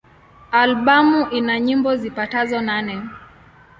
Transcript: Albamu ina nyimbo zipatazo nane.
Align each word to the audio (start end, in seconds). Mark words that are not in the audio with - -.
Albamu 0.51 1.21
ina 1.31 1.55
nyimbo 1.59 1.89
zipatazo 1.95 2.61
nane. 2.61 3.01